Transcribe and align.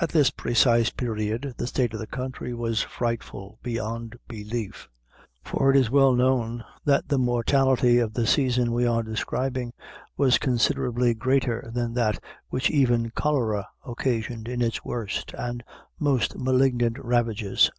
At 0.00 0.10
this 0.10 0.30
precise 0.30 0.90
period, 0.90 1.54
the 1.56 1.66
state 1.66 1.92
of 1.92 1.98
the 1.98 2.06
country 2.06 2.54
was 2.54 2.82
frightful 2.84 3.58
beyond 3.64 4.16
belief; 4.28 4.88
for 5.42 5.72
it 5.72 5.76
is 5.76 5.90
well 5.90 6.12
known 6.12 6.62
that 6.84 7.08
the 7.08 7.18
mortality 7.18 7.98
of 7.98 8.14
the 8.14 8.28
season 8.28 8.70
we 8.70 8.86
are 8.86 9.02
describing 9.02 9.72
was 10.16 10.38
considerably 10.38 11.14
greater 11.14 11.68
than 11.74 11.94
that 11.94 12.22
which 12.50 12.70
even 12.70 13.10
cholera 13.10 13.66
occasioned 13.84 14.46
in 14.46 14.62
its 14.62 14.84
worst 14.84 15.34
and 15.36 15.64
most 15.98 16.38
malignant 16.38 16.96
ravages. 17.00 17.72